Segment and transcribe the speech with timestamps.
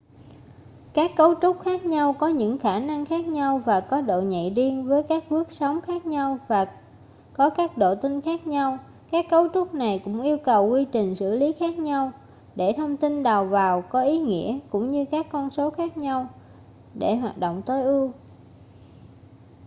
[0.93, 4.53] các cấu trúc khác nhau có những khả năng khác nhau và có độ nhạy
[4.55, 6.77] riêng với các bước sóng khác nhau và
[7.33, 8.77] có các độ tinh khác nhau
[9.11, 12.11] các cấu trúc này cũng yêu cầu quy trình xử lý khác nhau
[12.55, 16.27] để thông tin đầu vào có ý nghĩa cũng như các con số khác nhau
[16.93, 18.11] để hoạt động tối ưu